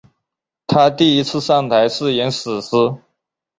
[0.65, 2.75] 她第一次上台是演死尸。